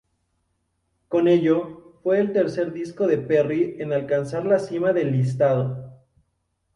[1.09, 6.01] Con ello, fue el tercer disco de Perry en alcanzar la cima del listado.